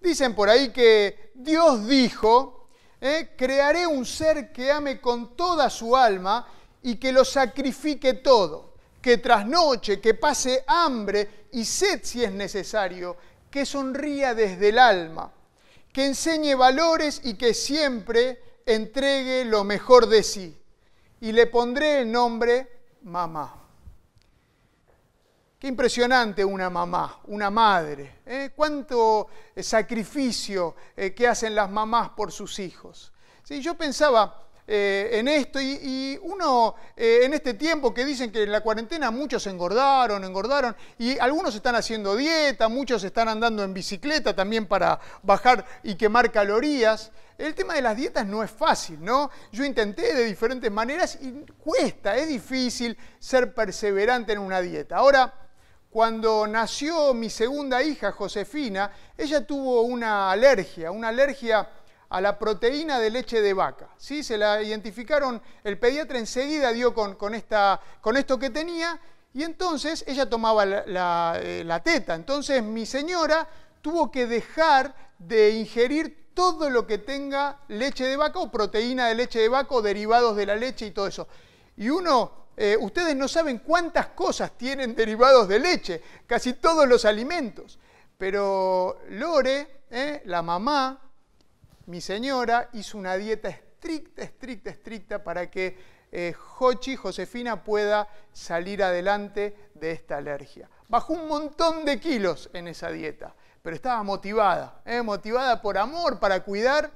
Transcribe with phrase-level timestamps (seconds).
[0.00, 2.68] Dicen por ahí que Dios dijo,
[3.00, 3.30] ¿eh?
[3.36, 6.46] crearé un ser que ame con toda su alma
[6.82, 13.16] y que lo sacrifique todo, que trasnoche, que pase hambre y sed si es necesario,
[13.50, 15.32] que sonría desde el alma,
[15.92, 20.56] que enseñe valores y que siempre entregue lo mejor de sí.
[21.20, 22.68] Y le pondré el nombre
[23.02, 23.67] mamá.
[25.58, 28.20] Qué impresionante una mamá, una madre.
[28.24, 28.50] ¿eh?
[28.54, 29.26] Cuánto
[29.56, 33.12] eh, sacrificio eh, que hacen las mamás por sus hijos.
[33.42, 33.60] ¿Sí?
[33.60, 39.10] Yo pensaba en esto y, uno en este tiempo que dicen que en la cuarentena
[39.10, 45.00] muchos engordaron, engordaron y algunos están haciendo dieta, muchos están andando en bicicleta también para
[45.22, 47.12] bajar y quemar calorías.
[47.38, 49.30] El tema de las dietas no es fácil, ¿no?
[49.52, 54.96] Yo intenté de diferentes maneras y cuesta, es difícil ser perseverante en una dieta.
[54.96, 55.47] Ahora,
[55.98, 61.68] cuando nació mi segunda hija, Josefina, ella tuvo una alergia, una alergia
[62.08, 63.88] a la proteína de leche de vaca.
[63.96, 64.22] ¿sí?
[64.22, 69.00] Se la identificaron, el pediatra enseguida dio con, con esto que tenía
[69.34, 72.14] y entonces ella tomaba la, eh, la, teta.
[72.14, 73.48] Entonces mi señora
[73.82, 79.16] tuvo que dejar de ingerir todo lo que tenga leche de vaca o proteína de
[79.16, 81.26] leche de vaca o derivados de la leche y todo eso.
[81.76, 87.04] Y uno eh, ustedes no saben cuántas cosas tienen derivados de leche, casi todos los
[87.04, 87.78] alimentos.
[88.18, 91.00] Pero Lore, eh, la mamá,
[91.86, 95.78] mi señora, hizo una dieta estricta, estricta, estricta para que
[96.10, 100.68] eh, Jochi, Josefina, pueda salir adelante de esta alergia.
[100.88, 106.42] Bajó un montón de kilos en esa dieta, pero estaba motivada, motivada por amor para
[106.42, 106.90] cuidar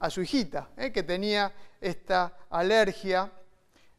[0.00, 3.30] a su hijita, que tenía esta alergia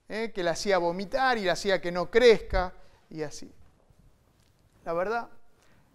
[0.10, 0.32] ¿eh?
[0.34, 2.74] que la hacía vomitar y la hacía que no crezca
[3.10, 3.54] y así.
[4.84, 5.30] La verdad,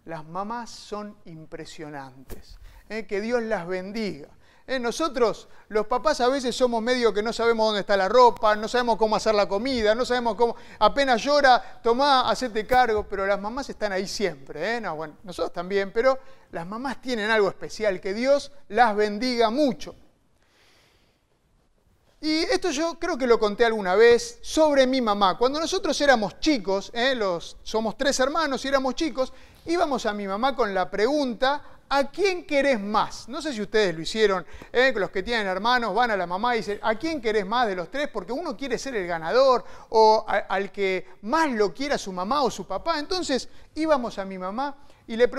[0.04, 2.58] las mamás son impresionantes.
[2.88, 3.06] ¿eh?
[3.06, 4.28] Que Dios las bendiga.
[4.66, 4.78] ¿eh?
[4.78, 8.68] Nosotros, los papás, a veces somos medio que no sabemos dónde está la ropa, no
[8.68, 10.56] sabemos cómo hacer la comida, no sabemos cómo.
[10.78, 14.80] Apenas llora, tomá, hacete cargo, pero las mamás están ahí siempre.
[14.80, 16.18] No, bueno, nosotros también, pero
[16.52, 19.96] las mamás tienen algo especial, que Dios las bendiga mucho.
[22.24, 25.36] Y esto yo creo que lo conté alguna vez sobre mi mamá.
[25.36, 27.14] Cuando nosotros éramos chicos, ¿eh?
[27.14, 29.30] los, somos tres hermanos y éramos chicos,
[29.66, 33.28] íbamos a mi mamá con la pregunta, ¿a quién querés más?
[33.28, 34.90] No sé si ustedes lo hicieron, ¿eh?
[34.96, 37.76] los que tienen hermanos van a la mamá y dicen, ¿a quién querés más de
[37.76, 38.08] los tres?
[38.08, 42.50] Porque uno quiere ser el ganador o al que más lo quiera su mamá o
[42.50, 42.98] su papá.
[42.98, 44.74] Entonces íbamos a mi mamá
[45.06, 45.30] y le,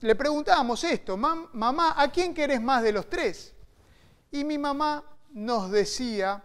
[0.00, 3.54] le preguntábamos esto, mamá, ¿a quién querés más de los tres?
[4.30, 6.42] Y mi mamá nos decía,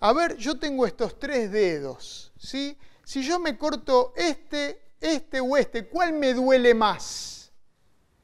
[0.00, 2.78] a ver, yo tengo estos tres dedos, ¿sí?
[3.04, 7.52] Si yo me corto este, este o este, ¿cuál me duele más?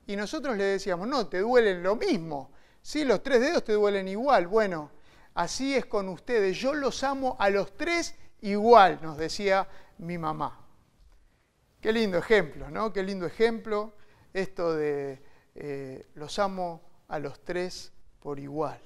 [0.07, 3.05] Y nosotros le decíamos, no, te duelen lo mismo, ¿sí?
[3.05, 4.47] Los tres dedos te duelen igual.
[4.47, 4.91] Bueno,
[5.35, 9.69] así es con ustedes, yo los amo a los tres igual, nos decía
[9.99, 10.65] mi mamá.
[11.81, 12.93] Qué lindo ejemplo, ¿no?
[12.93, 13.93] Qué lindo ejemplo
[14.33, 15.23] esto de
[15.55, 18.81] eh, los amo a los tres por igual.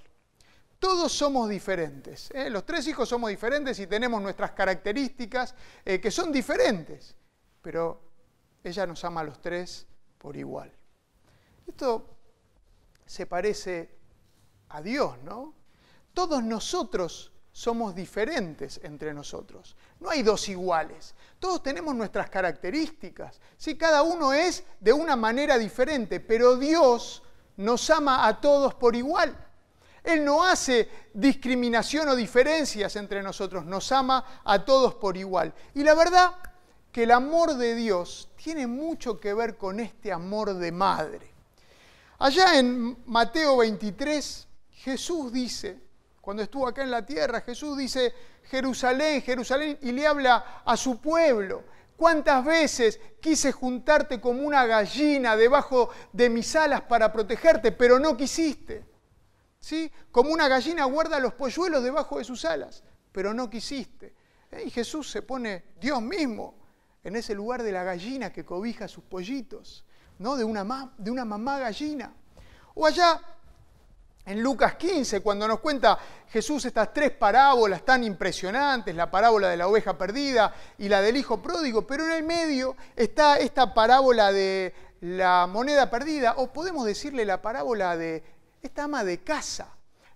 [0.82, 2.28] Todos somos diferentes.
[2.32, 2.50] ¿eh?
[2.50, 5.54] Los tres hijos somos diferentes y tenemos nuestras características
[5.84, 7.14] eh, que son diferentes,
[7.62, 8.00] pero
[8.64, 9.86] ella nos ama a los tres
[10.18, 10.72] por igual.
[11.68, 12.16] Esto
[13.06, 13.94] se parece
[14.70, 15.54] a Dios, ¿no?
[16.12, 19.76] Todos nosotros somos diferentes entre nosotros.
[20.00, 21.14] No hay dos iguales.
[21.38, 23.40] Todos tenemos nuestras características.
[23.56, 23.78] ¿sí?
[23.78, 27.22] Cada uno es de una manera diferente, pero Dios
[27.56, 29.51] nos ama a todos por igual.
[30.04, 35.54] Él no hace discriminación o diferencias entre nosotros, nos ama a todos por igual.
[35.74, 36.34] Y la verdad
[36.90, 41.32] que el amor de Dios tiene mucho que ver con este amor de madre.
[42.18, 45.80] Allá en Mateo 23, Jesús dice,
[46.20, 48.12] cuando estuvo acá en la tierra, Jesús dice,
[48.44, 51.64] Jerusalén, Jerusalén, y le habla a su pueblo.
[51.96, 58.16] ¿Cuántas veces quise juntarte como una gallina debajo de mis alas para protegerte, pero no
[58.16, 58.91] quisiste?
[60.10, 62.82] Como una gallina guarda los polluelos debajo de sus alas,
[63.12, 64.14] pero no quisiste.
[64.64, 66.54] Y Jesús se pone, Dios mismo,
[67.04, 69.84] en ese lugar de la gallina que cobija sus pollitos,
[70.18, 70.36] ¿no?
[70.36, 72.12] De una, de una mamá gallina.
[72.74, 73.20] O allá
[74.24, 75.98] en Lucas 15, cuando nos cuenta
[76.28, 81.16] Jesús estas tres parábolas tan impresionantes, la parábola de la oveja perdida y la del
[81.16, 86.86] hijo pródigo, pero en el medio está esta parábola de la moneda perdida, o podemos
[86.86, 88.22] decirle la parábola de
[88.62, 89.66] esta ama de casa,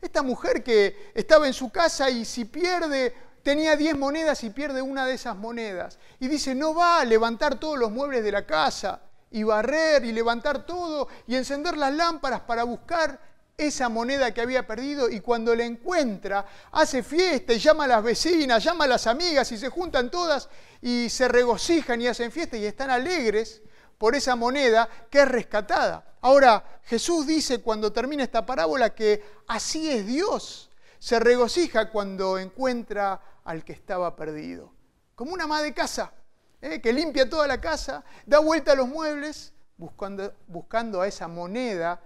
[0.01, 3.13] esta mujer que estaba en su casa y si pierde,
[3.43, 5.99] tenía 10 monedas y pierde una de esas monedas.
[6.21, 9.01] Y dice, no va a levantar todos los muebles de la casa
[9.33, 13.19] y barrer y levantar todo y encender las lámparas para buscar
[13.59, 18.05] esa moneda que había perdido y cuando la encuentra hace fiesta y llama a las
[18.05, 20.49] vecinas, llama a las amigas y se juntan todas
[20.81, 23.61] y se regocijan y hacen fiesta y están alegres
[23.99, 26.05] por esa moneda que es rescatada.
[26.21, 30.71] Ahora, Jesús dice cuando termina esta parábola que así es Dios.
[30.99, 34.73] Se regocija cuando encuentra al que estaba perdido.
[35.15, 36.13] Como una ama de casa,
[36.61, 36.81] ¿eh?
[36.81, 42.01] que limpia toda la casa, da vuelta a los muebles, buscando, buscando a esa moneda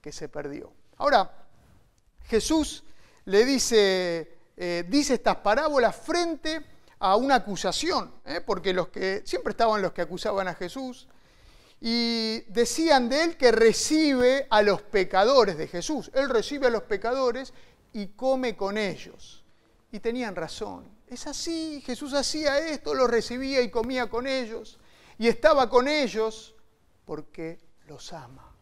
[0.00, 0.72] que se perdió.
[0.96, 1.30] Ahora,
[2.24, 2.84] Jesús
[3.24, 6.64] le dice, eh, dice estas parábolas frente
[6.98, 8.40] a una acusación, ¿eh?
[8.40, 11.08] porque los que siempre estaban los que acusaban a Jesús
[11.80, 16.10] y decían de él que recibe a los pecadores de Jesús.
[16.14, 17.52] Él recibe a los pecadores
[17.92, 19.44] y come con ellos.
[19.92, 20.88] Y tenían razón.
[21.06, 24.78] Es así, Jesús hacía esto, los recibía y comía con ellos.
[25.18, 26.54] Y estaba con ellos
[27.04, 28.56] porque los ama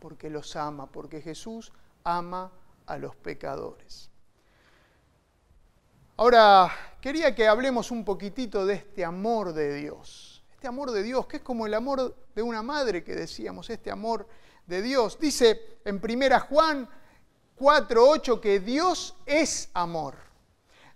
[0.00, 2.50] porque los ama, porque Jesús ama
[2.86, 4.10] a los pecadores.
[6.16, 6.70] Ahora,
[7.00, 10.29] quería que hablemos un poquitito de este amor de Dios.
[10.60, 13.90] Este amor de Dios, que es como el amor de una madre que decíamos, este
[13.90, 14.28] amor
[14.66, 15.18] de Dios.
[15.18, 16.86] Dice en 1 Juan
[17.58, 20.16] 4:8 que Dios es amor.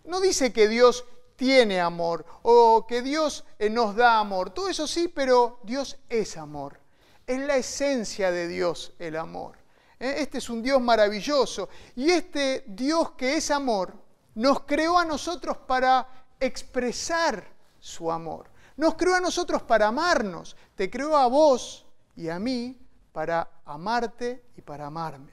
[0.04, 1.06] No dice que Dios
[1.36, 4.50] tiene amor o que Dios eh, nos da amor.
[4.50, 6.78] Todo eso sí, pero Dios es amor.
[7.26, 9.56] Es la esencia de Dios el amor.
[9.98, 10.16] ¿eh?
[10.18, 11.70] Este es un Dios maravilloso.
[11.96, 13.94] Y este Dios que es amor
[14.34, 16.06] nos creó a nosotros para
[16.38, 17.48] expresar
[17.80, 18.52] su amor.
[18.76, 20.56] Nos creó a nosotros para amarnos.
[20.74, 21.86] Te creó a vos
[22.16, 22.78] y a mí
[23.12, 25.32] para amarte y para amarme.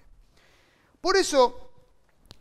[1.00, 1.72] Por eso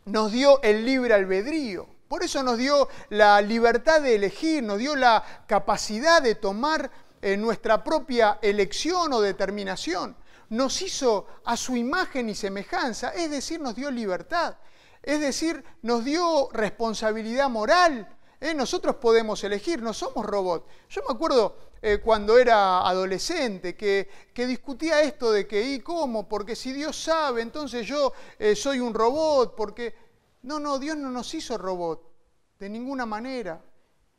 [0.05, 1.87] nos dio el libre albedrío.
[2.07, 7.41] Por eso nos dio la libertad de elegir, nos dio la capacidad de tomar en
[7.41, 10.17] nuestra propia elección o determinación.
[10.49, 14.57] Nos hizo a su imagen y semejanza, es decir, nos dio libertad,
[15.01, 18.17] es decir, nos dio responsabilidad moral.
[18.41, 18.53] ¿Eh?
[18.53, 20.65] Nosotros podemos elegir, no somos robots.
[20.89, 26.27] Yo me acuerdo eh, cuando era adolescente que, discutía esto de que, ¿y cómo?
[26.27, 30.11] Porque si Dios sabe, entonces yo eh, soy un robot, porque...
[30.43, 32.01] No, no, Dios no nos hizo robot,
[32.57, 33.63] de ninguna manera.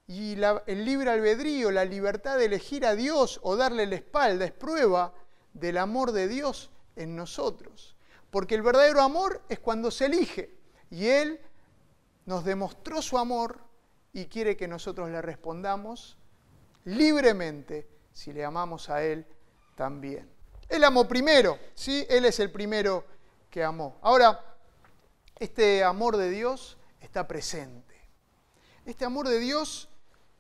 [0.07, 0.37] Y
[0.67, 5.13] el libre albedrío, la libertad de elegir a Dios o darle la espalda es prueba
[5.53, 7.97] del amor de Dios en nosotros.
[8.31, 10.57] Porque el verdadero amor es cuando se elige.
[10.91, 11.41] Y Él
[12.25, 13.59] nos demostró su amor
[14.13, 16.17] y quiere que nosotros le respondamos
[16.85, 19.27] libremente si le amamos a Él
[19.75, 20.29] también.
[20.69, 22.07] Él amó primero, ¿sí?
[22.09, 23.05] Él es el primero
[23.51, 23.99] que amó.
[24.03, 24.57] Ahora,
[25.39, 27.95] este amor de Dios está presente.
[28.85, 29.89] Este amor de Dios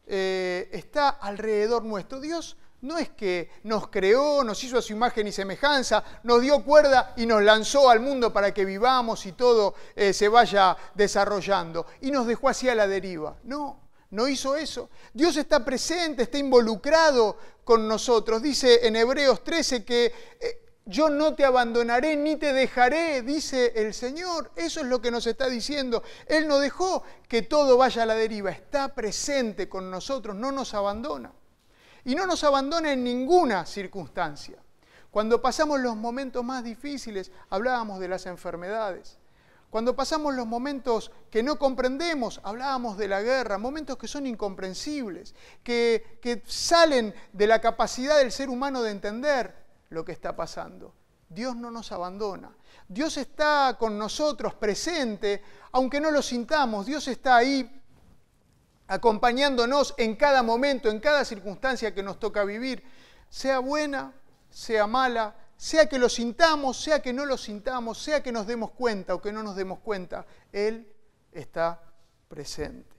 [0.06, 2.20] eh, está alrededor nuestro.
[2.20, 6.64] Dios no es que nos creó, nos hizo a su imagen y semejanza, nos dio
[6.64, 11.86] cuerda y nos lanzó al mundo para que vivamos y todo eh, se vaya desarrollando
[12.00, 13.36] y nos dejó así a la deriva.
[13.44, 14.90] No, no hizo eso.
[15.14, 18.42] Dios está presente, está involucrado con nosotros.
[18.42, 23.94] Dice en Hebreos 13 que eh, yo no te abandonaré ni te dejaré, dice el
[23.94, 24.50] Señor.
[24.56, 26.02] Eso es lo que nos está diciendo.
[26.26, 30.74] Él no dejó que todo vaya a la deriva, está presente con nosotros, no nos
[30.74, 31.32] abandona.
[32.04, 34.58] Y no nos abandona en ninguna circunstancia.
[35.10, 39.18] Cuando pasamos los momentos más difíciles, hablábamos de las enfermedades.
[39.70, 45.34] Cuando pasamos los momentos que no comprendemos, hablábamos de la guerra, momentos que son incomprensibles,
[45.62, 49.54] que, que salen de la capacidad del ser humano de entender
[49.88, 50.94] lo que está pasando.
[51.28, 52.54] Dios no nos abandona.
[52.86, 56.84] Dios está con nosotros presente, aunque no lo sintamos.
[56.84, 57.81] Dios está ahí
[58.88, 62.82] acompañándonos en cada momento, en cada circunstancia que nos toca vivir,
[63.28, 64.12] sea buena,
[64.50, 68.72] sea mala, sea que lo sintamos, sea que no lo sintamos, sea que nos demos
[68.72, 70.26] cuenta o que no nos demos cuenta.
[70.52, 70.92] Él
[71.32, 71.80] está
[72.28, 72.96] presente.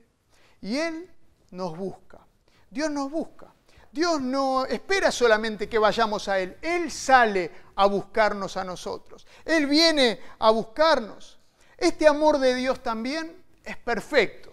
[0.60, 1.10] Y Él
[1.50, 2.26] nos busca.
[2.70, 3.54] Dios nos busca.
[3.94, 9.66] Dios no espera solamente que vayamos a Él, Él sale a buscarnos a nosotros, Él
[9.66, 11.38] viene a buscarnos.
[11.78, 14.52] Este amor de Dios también es perfecto,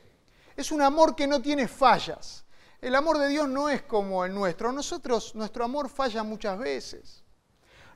[0.62, 2.46] es un amor que no tiene fallas.
[2.80, 7.24] El amor de Dios no es como el nuestro, nosotros, nuestro amor falla muchas veces.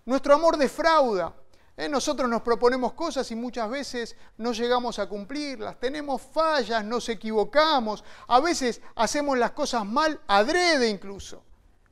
[0.05, 1.33] Nuestro amor defrauda,
[1.77, 1.89] ¿eh?
[1.89, 5.79] Nosotros nos proponemos cosas y muchas veces no llegamos a cumplirlas.
[5.79, 11.43] Tenemos fallas, nos equivocamos, a veces hacemos las cosas mal, adrede incluso.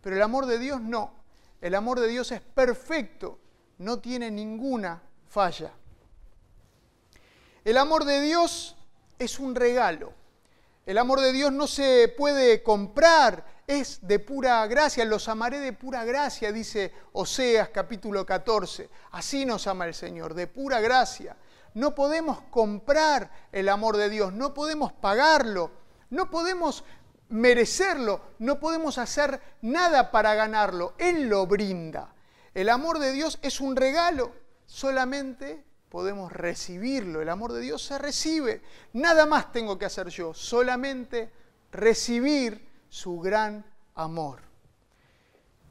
[0.02, 1.24] Pero el amor de Dios no.
[1.62, 3.40] El amor de Dios es perfecto,
[3.78, 5.72] no tiene ninguna falla.
[7.64, 8.76] El amor de Dios
[9.18, 10.14] es un regalo.
[10.86, 15.72] El amor de Dios no se puede comprar, es de pura gracia, los amaré de
[15.72, 18.90] pura gracia, dice Oseas capítulo 14.
[19.12, 21.38] Así nos ama el Señor, de pura gracia.
[21.74, 25.72] No podemos comprar el amor de Dios, no podemos pagarlo,
[26.10, 26.84] no podemos
[27.30, 32.14] merecerlo, no podemos hacer nada para ganarlo, Él lo brinda.
[32.54, 34.34] El amor de Dios es un regalo,
[34.66, 35.64] solamente
[35.94, 41.32] podemos recibirlo, el amor de Dios se recibe, nada más tengo que hacer yo, solamente
[41.72, 44.42] recibir su gran amor.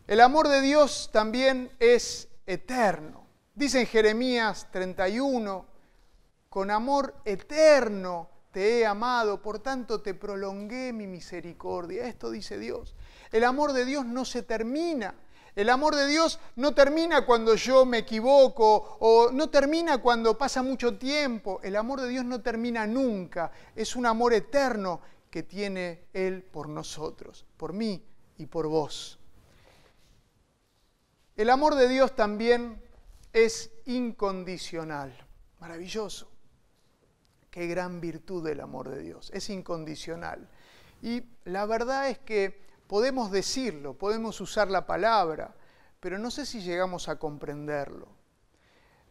[0.07, 3.27] El amor de Dios también es eterno.
[3.53, 5.67] Dice en Jeremías 31,
[6.49, 12.07] con amor eterno te he amado, por tanto te prolongué mi misericordia.
[12.07, 12.95] Esto dice Dios.
[13.33, 15.17] El amor de Dios no se termina.
[15.55, 20.63] El amor de Dios no termina cuando yo me equivoco o no termina cuando pasa
[20.63, 21.61] mucho tiempo.
[21.63, 23.53] El amor de Dios no termina nunca.
[23.77, 28.03] Es un amor eterno que tiene Él por nosotros, por mí
[28.39, 29.19] y por vos.
[31.37, 32.83] El amor de Dios también
[33.33, 35.27] es incondicional.
[35.61, 36.29] Maravilloso.
[37.51, 39.31] Qué gran virtud del amor de Dios.
[39.35, 40.49] Es incondicional.
[41.03, 42.59] Y la verdad es que
[42.93, 45.55] podemos decirlo, podemos usar la palabra,
[45.99, 48.07] pero no sé si llegamos a comprenderlo.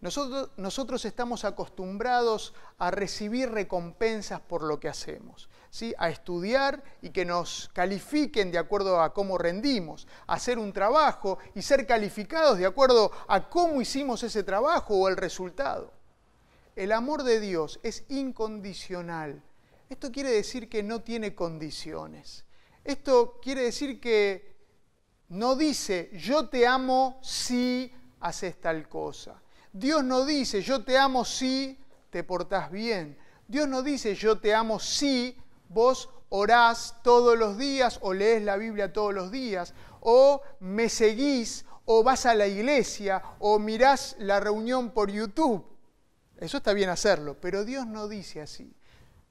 [0.01, 5.95] Nosotros, estamos acostumbrados a recibir recompensas por lo que hacemos, ¿sí?
[5.97, 11.39] a estudiar y que nos califiquen de acuerdo a cómo rendimos, a hacer un trabajo
[11.55, 15.91] y ser calificados de acuerdo a cómo hicimos ese trabajo o el resultado.
[16.75, 19.41] El amor de Dios es incondicional.
[19.89, 22.45] Esto quiere decir que no tiene condiciones.
[22.83, 24.51] Esto quiere decir que
[25.29, 29.41] no dice, yo te amo si haces tal cosa.
[29.71, 33.17] Dios no dice, yo te amo si te portás bien.
[33.47, 35.37] Dios no dice, yo te amo si
[35.69, 41.65] vos orás todos los días o lees la Biblia todos los días, o me seguís,
[41.85, 45.65] o vas a la iglesia, o mirás la reunión por YouTube.
[46.37, 48.73] Eso está bien hacerlo, pero Dios no dice así.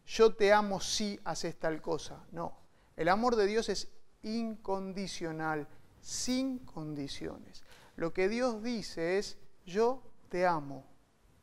[0.06, 2.24] Yo te amo si haces tal cosa.
[2.32, 2.59] No,
[3.00, 3.88] el amor de Dios es
[4.20, 5.66] incondicional,
[6.02, 7.62] sin condiciones.
[7.96, 10.84] Lo que Dios dice es, yo te amo,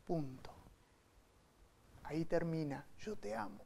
[0.06, 0.52] punto.
[2.04, 3.66] Ahí termina, yo te amo.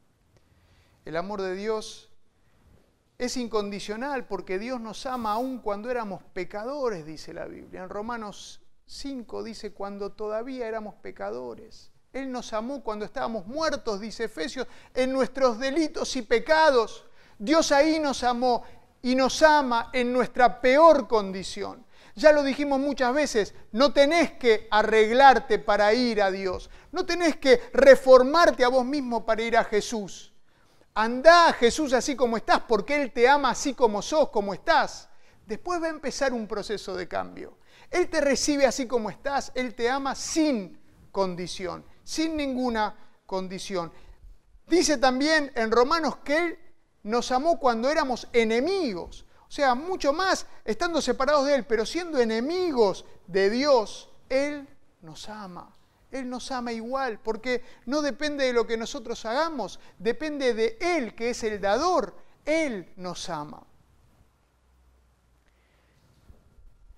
[1.03, 2.13] El amor de Dios
[3.17, 7.83] es incondicional porque Dios nos ama aún cuando éramos pecadores, dice la Biblia.
[7.83, 11.91] En Romanos 5 dice, cuando todavía éramos pecadores.
[12.13, 17.05] Él nos amó cuando estábamos muertos, dice Efesios, en nuestros delitos y pecados.
[17.41, 18.63] Dios ahí nos amó
[19.01, 21.85] y nos ama en nuestra peor condición.
[22.15, 27.37] Ya lo dijimos muchas veces, no tenés que arreglarte para ir a Dios, no tenés
[27.37, 30.33] que reformarte a vos mismo para ir a Jesús.
[30.93, 35.09] Andá a Jesús así como estás, porque Él te ama así como sos, como estás.
[35.45, 37.57] Después va a empezar un proceso de cambio.
[37.89, 40.79] Él te recibe así como estás, Él te ama sin
[41.11, 42.95] condición sin ninguna
[43.25, 43.91] condición.
[44.67, 46.59] Dice también en Romanos que Él
[47.03, 52.19] nos amó cuando éramos enemigos, o sea, mucho más estando separados de Él, pero siendo
[52.19, 54.67] enemigos de Dios, Él
[55.01, 55.75] nos ama.
[56.11, 61.15] Él nos ama igual, porque no depende de lo que nosotros hagamos, depende de Él,
[61.15, 62.13] que es el dador.
[62.45, 63.63] Él nos ama.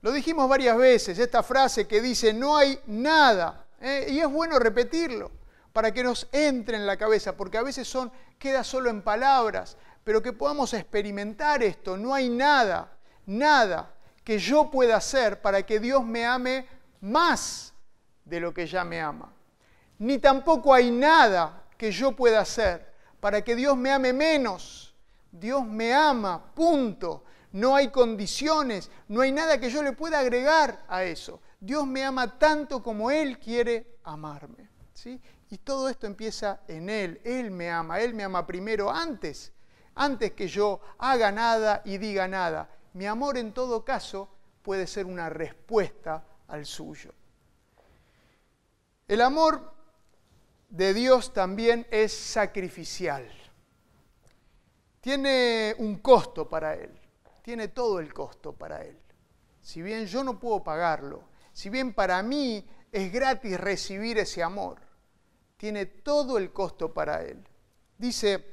[0.01, 4.07] Lo dijimos varias veces, esta frase que dice, no hay nada ¿eh?
[4.09, 5.31] y es bueno repetirlo
[5.71, 9.77] para que nos entre en la cabeza, porque a veces son, queda solo en palabras,
[10.03, 11.97] pero que podamos experimentar esto.
[11.97, 12.91] No hay nada,
[13.25, 13.93] nada
[14.23, 16.67] que yo pueda hacer para que Dios me ame
[17.01, 17.73] más
[18.25, 19.33] de lo que ya me ama.
[19.99, 24.93] Ni tampoco hay nada que yo pueda hacer para que Dios me ame menos.
[25.31, 27.23] Dios me ama, punto.
[27.53, 31.39] No hay condiciones, no hay nada que yo le pueda agregar a eso.
[31.59, 34.69] Dios me ama tanto como Él quiere amarme.
[34.93, 35.21] ¿sí?
[35.49, 37.21] Y todo esto empieza en Él.
[37.23, 37.99] Él me ama.
[37.99, 39.51] Él me ama primero antes,
[39.95, 42.69] antes que yo haga nada y diga nada.
[42.93, 44.29] Mi amor en todo caso
[44.61, 47.13] puede ser una respuesta al suyo.
[49.07, 49.73] El amor
[50.69, 53.29] de Dios también es sacrificial.
[55.01, 56.97] Tiene un costo para Él.
[57.41, 58.97] Tiene todo el costo para Él.
[59.61, 64.79] Si bien yo no puedo pagarlo, si bien para mí es gratis recibir ese amor,
[65.57, 67.45] tiene todo el costo para Él.
[67.97, 68.52] Dice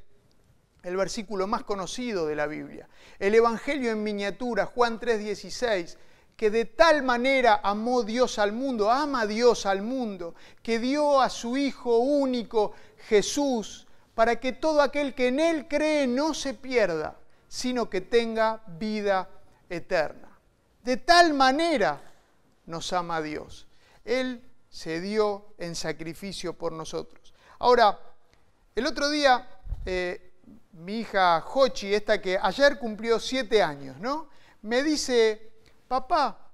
[0.83, 5.97] el versículo más conocido de la Biblia, el Evangelio en miniatura, Juan 3:16,
[6.37, 11.29] que de tal manera amó Dios al mundo, ama Dios al mundo, que dio a
[11.29, 12.73] su Hijo único,
[13.09, 18.63] Jesús, para que todo aquel que en Él cree no se pierda, sino que tenga
[18.67, 19.29] vida
[19.69, 20.29] eterna.
[20.83, 22.01] De tal manera
[22.67, 23.67] nos ama Dios.
[24.05, 27.35] Él se dio en sacrificio por nosotros.
[27.59, 27.99] Ahora,
[28.75, 29.47] el otro día,
[29.85, 30.30] eh,
[30.81, 34.29] mi hija Jochi, esta que ayer cumplió siete años, ¿no?
[34.63, 35.53] Me dice,
[35.87, 36.51] papá,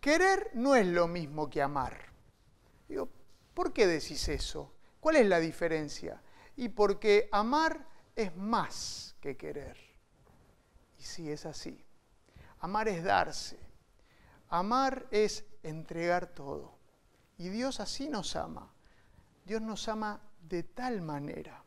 [0.00, 1.96] querer no es lo mismo que amar.
[2.88, 3.08] Digo,
[3.54, 4.72] ¿por qué decís eso?
[5.00, 6.22] ¿Cuál es la diferencia?
[6.56, 7.84] Y porque amar
[8.14, 9.76] es más que querer.
[10.98, 11.84] Y sí, es así.
[12.60, 13.58] Amar es darse.
[14.48, 16.78] Amar es entregar todo.
[17.38, 18.72] Y Dios así nos ama.
[19.44, 21.61] Dios nos ama de tal manera.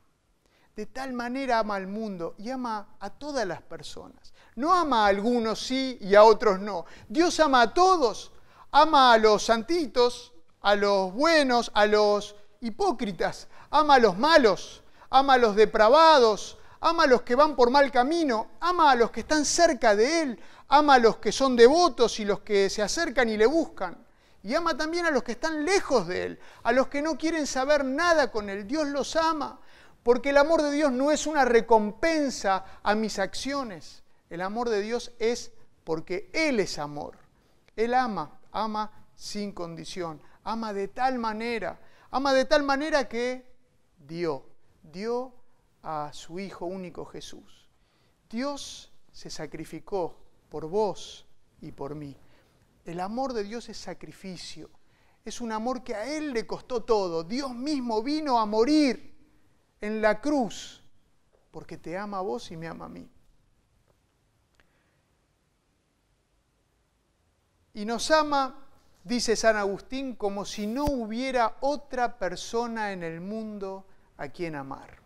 [0.75, 4.33] De tal manera ama al mundo y ama a todas las personas.
[4.55, 6.85] No ama a algunos sí y a otros no.
[7.07, 8.33] Dios ama a todos.
[8.71, 13.47] Ama a los santitos, a los buenos, a los hipócritas.
[13.69, 14.83] Ama a los malos.
[15.09, 16.57] Ama a los depravados.
[16.81, 18.47] Ama a los que van por mal camino.
[18.59, 20.39] Ama a los que están cerca de Él.
[20.67, 24.05] Ama a los que son devotos y los que se acercan y le buscan.
[24.45, 27.47] Y ama también a los que están lejos de Él, a los que no quieren
[27.47, 28.67] saber nada con Él.
[28.67, 29.59] Dios los ama,
[30.05, 34.03] porque el amor de Dios no es una recompensa a mis acciones.
[34.29, 35.51] El amor de Dios es
[35.83, 37.17] porque Él es amor.
[37.75, 41.79] Él ama, ama sin condición, ama de tal manera,
[42.11, 43.51] ama de tal manera que
[43.97, 44.45] dio,
[44.83, 45.33] dio
[45.81, 47.67] a su Hijo único Jesús.
[48.29, 50.19] Dios se sacrificó
[50.49, 51.25] por vos
[51.61, 52.15] y por mí.
[52.85, 54.69] El amor de Dios es sacrificio.
[55.23, 57.23] Es un amor que a Él le costó todo.
[57.23, 59.14] Dios mismo vino a morir
[59.85, 60.81] en la cruz
[61.51, 63.09] porque te ama a vos y me ama a mí.
[67.73, 68.67] Y nos ama,
[69.03, 73.85] dice San Agustín, como si no hubiera otra persona en el mundo
[74.17, 74.97] a quien amar.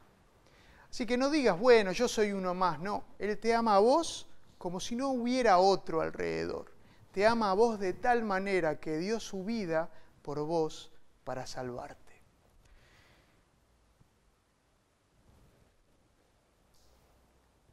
[0.89, 2.79] Así que no digas, bueno, yo soy uno más.
[2.79, 6.79] No, Él te ama a vos como si no hubiera otro alrededor
[7.11, 9.89] te ama a vos de tal manera que dio su vida
[10.21, 10.91] por vos
[11.23, 11.98] para salvarte.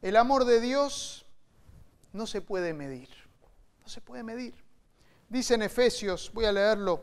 [0.03, 1.25] El amor de Dios
[2.13, 3.09] no se puede medir,
[3.83, 4.55] no se puede medir.
[5.29, 7.03] Dice en Efesios, voy a leerlo,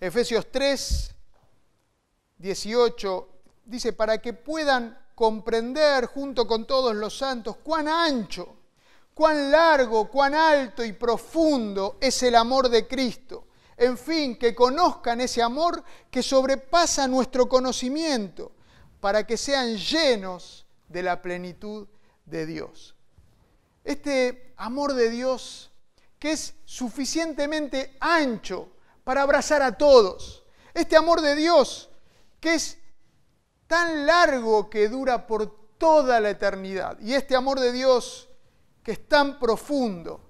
[0.00, 1.14] Efesios 3,
[2.38, 3.28] 18,
[3.64, 8.56] dice, para que puedan comprender junto con todos los santos cuán ancho,
[9.12, 13.46] cuán largo, cuán alto y profundo es el amor de Cristo.
[13.76, 18.52] En fin, que conozcan ese amor que sobrepasa nuestro conocimiento,
[19.00, 21.88] para que sean llenos de la plenitud
[22.24, 22.94] de Dios.
[23.84, 25.70] Este amor de Dios
[26.18, 28.68] que es suficientemente ancho
[29.04, 30.44] para abrazar a todos.
[30.74, 31.90] Este amor de Dios
[32.40, 32.78] que es
[33.66, 36.98] tan largo que dura por toda la eternidad.
[37.00, 38.28] Y este amor de Dios
[38.82, 40.20] que es tan profundo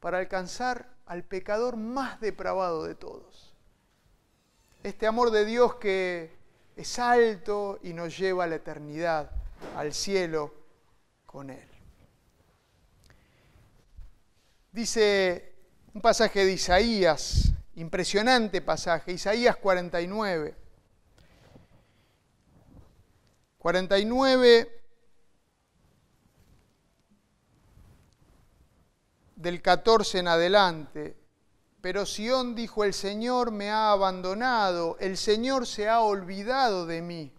[0.00, 3.54] para alcanzar al pecador más depravado de todos.
[4.82, 6.36] Este amor de Dios que
[6.76, 9.30] es alto y nos lleva a la eternidad,
[9.76, 10.54] al cielo
[11.26, 11.68] con Él.
[14.72, 15.54] Dice
[15.92, 20.56] un pasaje de Isaías, impresionante pasaje, Isaías 49.
[23.58, 24.82] 49
[29.36, 31.16] del 14 en adelante.
[31.80, 37.33] Pero Sión dijo, el Señor me ha abandonado, el Señor se ha olvidado de mí.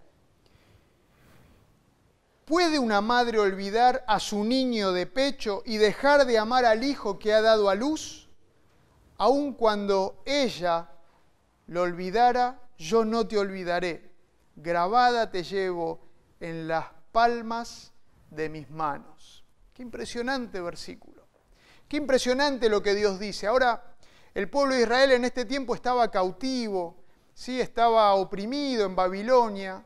[2.46, 7.18] ¿Puede una madre olvidar a su niño de pecho y dejar de amar al hijo
[7.18, 8.30] que ha dado a luz?
[9.18, 10.88] Aun cuando ella
[11.66, 14.12] lo olvidara, yo no te olvidaré.
[14.56, 16.08] Grabada te llevo
[16.40, 17.92] en las palmas
[18.30, 19.44] de mis manos.
[19.74, 21.28] Qué impresionante versículo.
[21.88, 23.48] Qué impresionante lo que Dios dice.
[23.48, 23.96] Ahora,
[24.36, 27.04] el pueblo de Israel en este tiempo estaba cautivo,
[27.34, 27.60] ¿sí?
[27.60, 29.84] estaba oprimido en Babilonia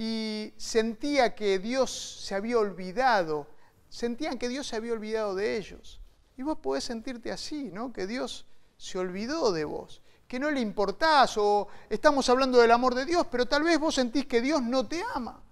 [0.00, 3.48] y sentía que Dios se había olvidado,
[3.88, 6.00] sentían que Dios se había olvidado de ellos.
[6.36, 7.92] Y vos podés sentirte así, ¿no?
[7.92, 12.94] Que Dios se olvidó de vos, que no le importás o estamos hablando del amor
[12.94, 15.42] de Dios, pero tal vez vos sentís que Dios no te ama.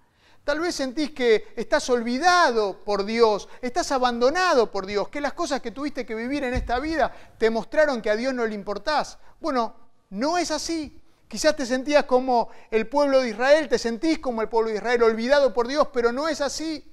[0.45, 5.59] Tal vez sentís que estás olvidado por Dios, estás abandonado por Dios, que las cosas
[5.59, 9.17] que tuviste que vivir en esta vida te mostraron que a Dios no le importás.
[9.41, 9.75] Bueno,
[10.11, 11.01] no es así.
[11.27, 15.03] Quizás te sentías como el pueblo de Israel, te sentís como el pueblo de Israel,
[15.03, 16.89] olvidado por Dios, pero no es así.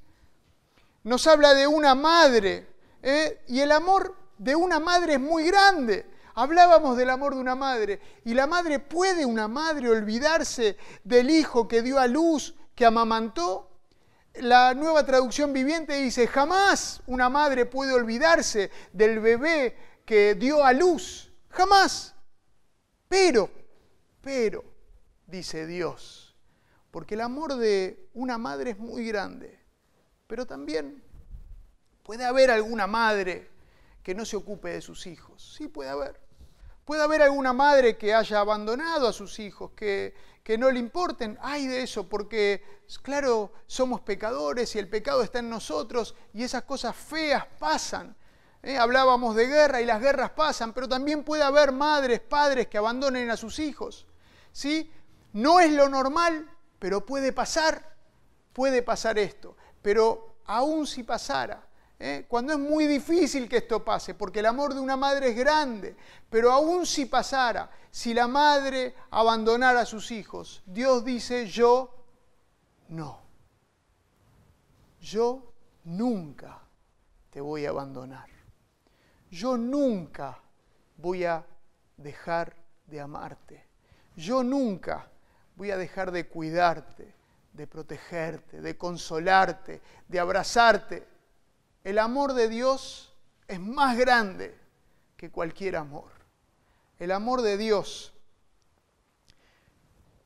[1.05, 2.67] Nos habla de una madre,
[3.03, 3.43] ¿eh?
[3.47, 6.07] y el amor de una madre es muy grande.
[6.35, 11.69] Hablábamos del amor de una madre, y la madre puede una madre olvidarse del hijo
[11.69, 13.71] que dio a luz, que amamantó,
[14.35, 20.73] la nueva traducción viviente dice, jamás una madre puede olvidarse del bebé que dio a
[20.73, 21.33] luz.
[21.51, 22.15] Jamás.
[23.09, 23.49] Pero,
[24.25, 24.65] pero,
[25.27, 26.35] dice Dios,
[26.91, 29.61] porque el amor de una madre es muy grande,
[30.27, 31.05] pero también
[32.03, 33.51] puede haber alguna madre
[34.03, 35.55] que no se ocupe de sus hijos.
[35.57, 36.21] Sí puede haber.
[36.85, 41.39] Puede haber alguna madre que haya abandonado a sus hijos, que, que no le importen.
[41.41, 42.63] Ay de eso, porque
[43.03, 48.17] claro, somos pecadores y el pecado está en nosotros y esas cosas feas pasan.
[48.63, 48.77] ¿eh?
[48.77, 53.31] Hablábamos de guerra y las guerras pasan, pero también puede haber madres, padres que abandonen
[53.31, 54.07] a sus hijos.
[54.55, 54.91] ¿Sí?
[55.33, 57.97] No es lo normal, pero puede pasar,
[58.53, 59.57] puede pasar esto.
[59.83, 61.67] Pero aún si pasara,
[61.99, 62.25] ¿eh?
[62.29, 65.97] cuando es muy difícil que esto pase, porque el amor de una madre es grande,
[66.31, 71.93] pero aún si pasara, si la madre abandonara a sus hijos, Dios dice, yo
[72.89, 73.21] no.
[75.01, 76.63] Yo nunca
[77.31, 78.29] te voy a abandonar.
[79.31, 80.39] Yo nunca
[80.97, 81.45] voy a
[81.97, 82.55] dejar
[82.87, 83.74] de amarte.
[84.17, 85.09] Yo nunca
[85.57, 87.15] voy a dejar de cuidarte,
[87.53, 91.15] de protegerte, de consolarte, de abrazarte
[91.85, 93.13] el amor de Dios
[93.47, 94.59] es más grande
[95.19, 96.11] que cualquier amor.
[96.99, 98.15] El amor de Dios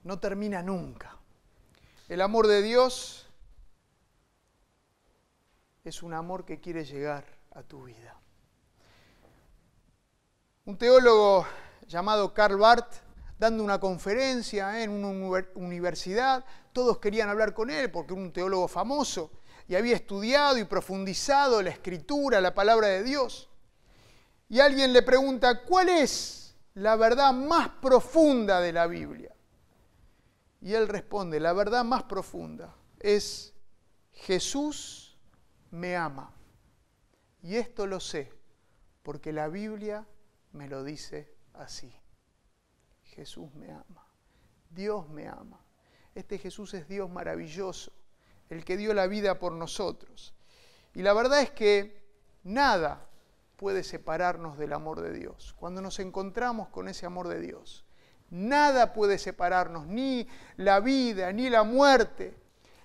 [0.05, 1.17] no termina nunca.
[2.09, 3.27] El amor de Dios
[5.83, 8.17] es un amor que quiere llegar a tu vida.
[10.65, 11.45] Un teólogo
[11.89, 13.08] llamado Karl Barth,
[13.39, 15.09] dando una conferencia en una
[15.55, 19.31] universidad, todos querían hablar con él porque era un teólogo famoso
[19.69, 23.49] y había estudiado y profundizado la escritura, la palabra de Dios.
[24.49, 29.35] Y alguien le pregunta, ¿cuál es la verdad más profunda de la Biblia?
[30.61, 33.55] Y él responde, la verdad más profunda es
[34.13, 35.17] Jesús
[35.71, 36.35] me ama.
[37.43, 38.33] Y esto lo sé,
[39.03, 40.07] porque la Biblia
[40.53, 41.95] me lo dice así.
[43.19, 44.07] Jesús me ama.
[44.71, 45.59] Dios me ama.
[46.15, 47.91] Este Jesús es Dios maravilloso
[48.49, 50.35] el que dio la vida por nosotros.
[50.95, 52.01] Y la verdad es que
[52.45, 53.09] nada
[53.57, 55.53] puede separarnos del amor de Dios.
[55.59, 57.85] Cuando nos encontramos con ese amor de Dios,
[58.31, 62.37] nada puede separarnos, ni la vida, ni la muerte,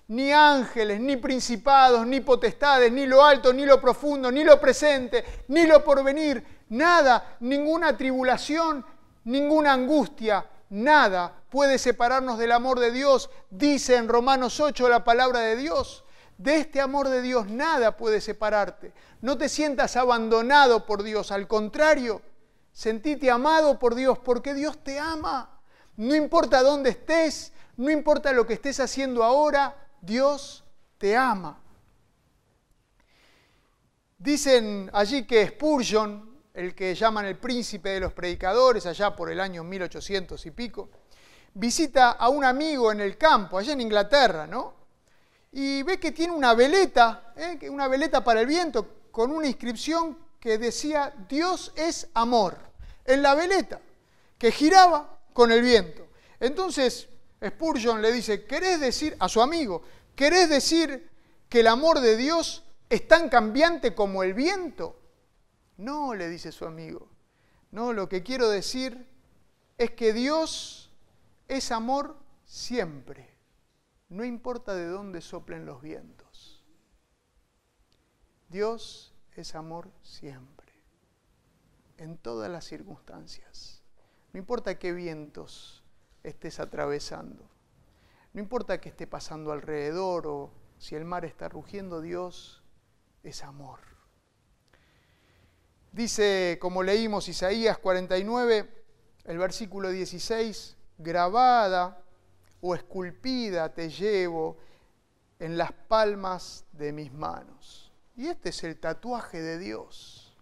[0.08, 5.44] ni ángeles, ni principados, ni potestades, ni lo alto, ni lo profundo, ni lo presente,
[5.46, 8.84] ni lo porvenir, nada, ninguna tribulación,
[9.24, 13.30] ninguna angustia, nada puede separarnos del amor de Dios.
[13.50, 16.04] Dice en Romanos 8 la palabra de Dios.
[16.38, 18.92] De este amor de Dios nada puede separarte.
[19.20, 22.22] No te sientas abandonado por Dios, al contrario,
[22.72, 25.60] sentite amado por Dios porque Dios te ama.
[25.96, 30.64] No importa dónde estés, no importa lo que estés haciendo ahora, Dios
[30.98, 31.60] te ama.
[34.18, 39.40] Dicen allí que Spurgeon, el que llaman el príncipe de los predicadores, allá por el
[39.40, 40.88] año 1800 y pico,
[41.52, 44.74] visita a un amigo en el campo, allá en Inglaterra, ¿no?
[45.50, 47.68] Y ve que tiene una veleta, ¿eh?
[47.68, 52.56] una veleta para el viento, con una inscripción que decía, Dios es amor,
[53.04, 53.80] en la veleta,
[54.38, 56.06] que giraba con el viento.
[56.38, 57.08] Entonces
[57.44, 59.82] Spurgeon le dice, ¿querés decir a su amigo,
[60.14, 61.10] querés decir
[61.48, 65.03] que el amor de Dios es tan cambiante como el viento?
[65.76, 67.08] No, le dice su amigo.
[67.70, 69.06] No, lo que quiero decir
[69.78, 70.90] es que Dios
[71.48, 73.34] es amor siempre.
[74.08, 76.64] No importa de dónde soplen los vientos.
[78.48, 80.72] Dios es amor siempre.
[81.96, 83.82] En todas las circunstancias.
[84.32, 85.82] No importa qué vientos
[86.22, 87.48] estés atravesando.
[88.32, 92.62] No importa qué esté pasando alrededor o si el mar está rugiendo, Dios
[93.22, 93.93] es amor.
[95.94, 98.68] Dice, como leímos Isaías 49,
[99.26, 102.02] el versículo 16, grabada
[102.60, 104.56] o esculpida te llevo
[105.38, 107.92] en las palmas de mis manos.
[108.16, 110.36] Y este es el tatuaje de Dios.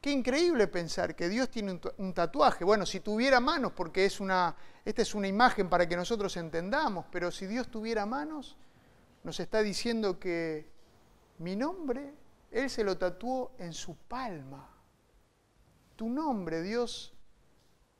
[0.00, 2.64] Qué increíble pensar que Dios tiene un tatuaje.
[2.64, 7.04] Bueno, si tuviera manos, porque es una, esta es una imagen para que nosotros entendamos,
[7.12, 8.56] pero si Dios tuviera manos,
[9.22, 10.70] nos está diciendo que
[11.40, 12.14] mi nombre
[12.50, 14.68] él se lo tatuó en su palma.
[15.96, 17.14] Tu nombre, Dios,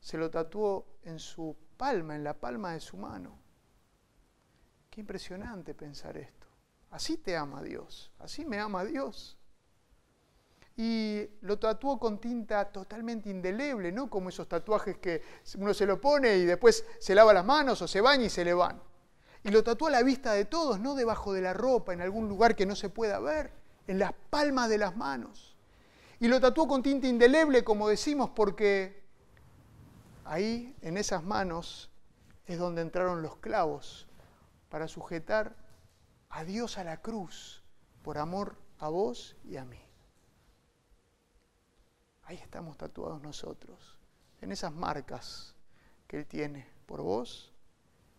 [0.00, 3.38] se lo tatuó en su palma, en la palma de su mano.
[4.90, 6.46] Qué impresionante pensar esto.
[6.90, 9.37] Así te ama Dios, así me ama Dios.
[10.76, 15.22] Y lo tatuó con tinta totalmente indeleble, no como esos tatuajes que
[15.58, 18.44] uno se lo pone y después se lava las manos o se baña y se
[18.44, 18.80] le van.
[19.42, 22.28] Y lo tatuó a la vista de todos, no debajo de la ropa, en algún
[22.28, 23.52] lugar que no se pueda ver,
[23.88, 25.57] en las palmas de las manos.
[26.20, 29.03] Y lo tatuó con tinta indeleble, como decimos, porque
[30.24, 31.90] ahí, en esas manos,
[32.46, 34.07] es donde entraron los clavos
[34.68, 35.57] para sujetar
[36.29, 37.62] a Dios a la cruz
[38.03, 39.81] por amor a vos y a mí.
[42.24, 43.96] Ahí estamos tatuados nosotros,
[44.42, 45.55] en esas marcas
[46.07, 47.55] que Él tiene por vos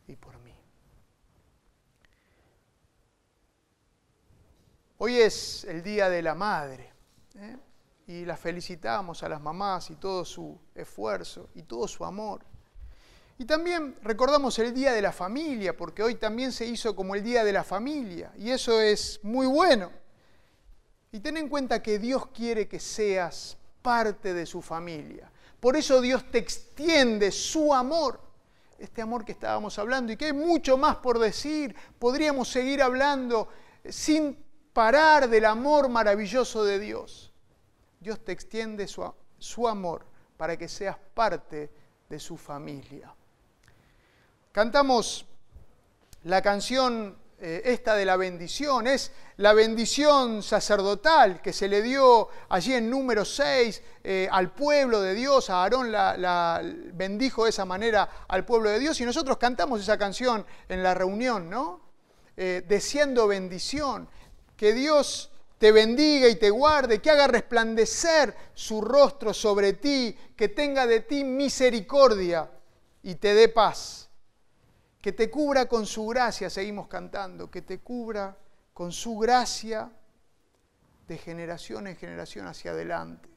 [0.08, 0.59] y por mí.
[5.02, 6.92] Hoy es el Día de la Madre
[7.36, 7.56] ¿eh?
[8.06, 12.42] y las felicitamos a las mamás y todo su esfuerzo y todo su amor.
[13.38, 17.24] Y también recordamos el Día de la Familia, porque hoy también se hizo como el
[17.24, 19.90] Día de la Familia, y eso es muy bueno.
[21.14, 25.32] Y ten en cuenta que Dios quiere que seas parte de su familia.
[25.62, 28.20] Por eso Dios te extiende su amor,
[28.78, 31.74] este amor que estábamos hablando, y que hay mucho más por decir.
[31.98, 33.48] Podríamos seguir hablando
[33.88, 34.49] sin
[34.80, 37.34] parar del amor maravilloso de Dios.
[38.00, 40.06] Dios te extiende su, su amor
[40.38, 41.70] para que seas parte
[42.08, 43.14] de su familia.
[44.54, 45.26] Cantamos
[46.24, 52.30] la canción eh, esta de la bendición, es la bendición sacerdotal que se le dio
[52.48, 56.62] allí en número 6 eh, al pueblo de Dios, a Aarón la,
[56.94, 60.94] bendijo de esa manera al pueblo de Dios y nosotros cantamos esa canción en la
[60.94, 61.90] reunión, ¿no?
[62.42, 62.64] Eh,
[63.28, 64.08] bendición,
[64.60, 70.50] que Dios te bendiga y te guarde, que haga resplandecer su rostro sobre ti, que
[70.50, 72.52] tenga de ti misericordia
[73.02, 74.10] y te dé paz.
[75.00, 78.36] Que te cubra con su gracia, seguimos cantando, que te cubra
[78.74, 79.90] con su gracia
[81.08, 83.30] de generación en generación hacia adelante,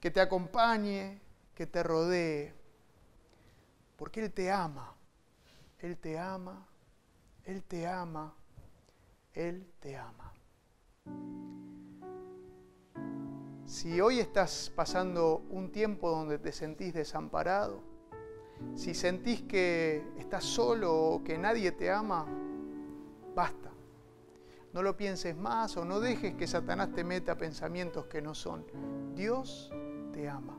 [0.00, 1.20] que te acompañe,
[1.54, 2.54] que te rodee,
[3.96, 4.94] porque Él te ama,
[5.80, 6.66] Él te ama,
[7.44, 8.34] Él te ama,
[9.34, 10.32] Él te ama.
[13.64, 17.80] Si hoy estás pasando un tiempo donde te sentís desamparado,
[18.74, 22.26] si sentís que estás solo o que nadie te ama,
[23.34, 23.70] basta.
[24.74, 28.66] No lo pienses más o no dejes que Satanás te meta pensamientos que no son.
[29.14, 29.70] Dios
[30.12, 30.58] te ama.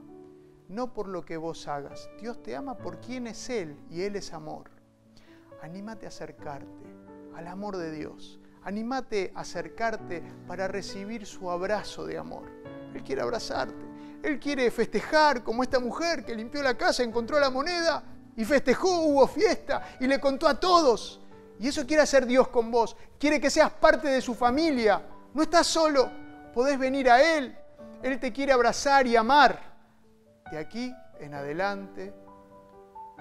[0.68, 2.10] No por lo que vos hagas.
[2.20, 4.72] Dios te ama por quien es Él y Él es amor.
[5.62, 6.86] Anímate a acercarte
[7.36, 8.40] al amor de Dios.
[8.66, 12.44] Anímate a acercarte para recibir su abrazo de amor.
[12.94, 13.84] Él quiere abrazarte.
[14.22, 18.04] Él quiere festejar como esta mujer que limpió la casa, encontró la moneda
[18.38, 21.20] y festejó, hubo fiesta y le contó a todos.
[21.60, 22.96] Y eso quiere hacer Dios con vos.
[23.20, 25.02] Quiere que seas parte de su familia.
[25.34, 26.10] No estás solo,
[26.54, 27.56] podés venir a Él.
[28.02, 29.60] Él te quiere abrazar y amar.
[30.52, 32.14] De aquí en adelante,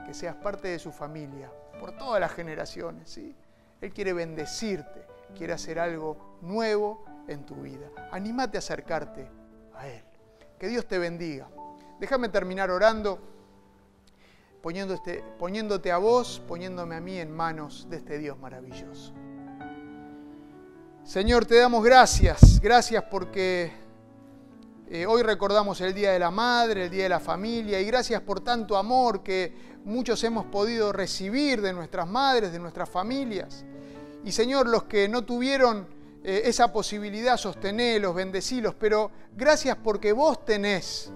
[0.04, 3.10] que seas parte de su familia, por todas las generaciones.
[3.10, 3.34] ¿sí?
[3.80, 7.88] Él quiere bendecirte, quiere hacer algo nuevo en tu vida.
[8.10, 9.28] Anímate a acercarte
[9.74, 10.02] a Él.
[10.58, 11.48] Que Dios te bendiga.
[11.98, 13.18] Déjame terminar orando,
[14.64, 19.12] este, poniéndote a vos, poniéndome a mí en manos de este Dios maravilloso.
[21.04, 23.72] Señor, te damos gracias, gracias porque
[24.88, 28.20] eh, hoy recordamos el Día de la Madre, el Día de la Familia, y gracias
[28.20, 29.52] por tanto amor que
[29.84, 33.64] muchos hemos podido recibir de nuestras madres, de nuestras familias.
[34.24, 35.86] Y Señor, los que no tuvieron
[36.22, 41.12] eh, esa posibilidad, sostenelos, bendecilos, pero gracias porque vos tenés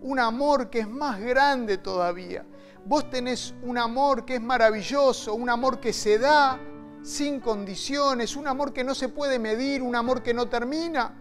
[0.00, 2.46] un amor que es más grande todavía.
[2.84, 6.58] Vos tenés un amor que es maravilloso, un amor que se da
[7.02, 11.14] sin condiciones, un amor que no se puede medir, un amor que no termina.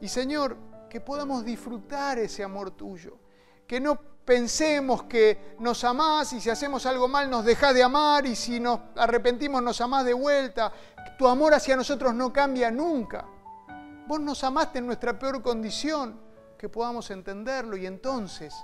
[0.00, 0.56] Y Señor,
[0.88, 3.18] que podamos disfrutar ese amor tuyo,
[3.66, 8.26] que no pensemos que nos amás y si hacemos algo mal nos dejás de amar
[8.26, 10.72] y si nos arrepentimos nos amás de vuelta,
[11.18, 13.26] tu amor hacia nosotros no cambia nunca.
[14.06, 16.20] Vos nos amaste en nuestra peor condición,
[16.58, 18.54] que podamos entenderlo y entonces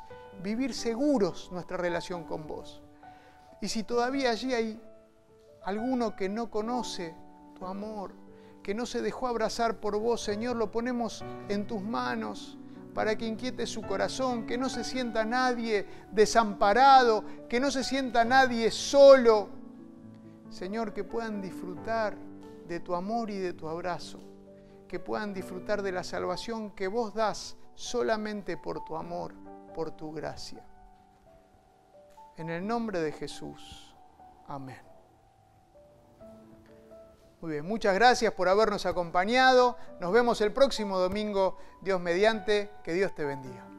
[0.42, 2.82] vivir seguros nuestra relación con vos.
[3.60, 4.80] Y si todavía allí hay
[5.64, 7.14] alguno que no conoce
[7.58, 8.12] tu amor,
[8.62, 12.58] que no se dejó abrazar por vos, Señor, lo ponemos en tus manos
[13.00, 18.26] para que inquiete su corazón, que no se sienta nadie desamparado, que no se sienta
[18.26, 19.48] nadie solo.
[20.50, 22.14] Señor, que puedan disfrutar
[22.68, 24.20] de tu amor y de tu abrazo,
[24.86, 29.32] que puedan disfrutar de la salvación que vos das solamente por tu amor,
[29.74, 30.62] por tu gracia.
[32.36, 33.96] En el nombre de Jesús.
[34.46, 34.89] Amén.
[37.40, 39.78] Muy bien, muchas gracias por habernos acompañado.
[39.98, 42.70] Nos vemos el próximo domingo, Dios mediante.
[42.84, 43.69] Que Dios te bendiga.